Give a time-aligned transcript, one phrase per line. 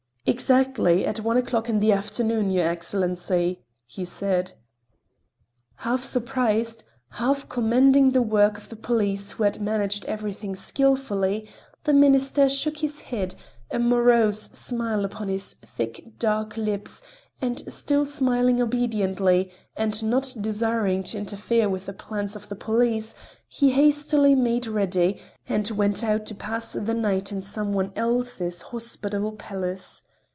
[0.23, 4.51] "Exactly at one o'clock in the afternoon, your Excellency," he said.
[5.77, 11.49] Half surprised, half commending the work of the police, who had managed everything skilfully,
[11.85, 13.33] the Minister shook his head,
[13.71, 17.01] a morose smile upon his thick, dark lips,
[17.41, 23.15] and still smiling obediently, and not desiring to interfere with the plans of the police,
[23.47, 28.61] he hastily made ready, and went out to pass the night in some one else's
[28.61, 30.03] hospitable palace.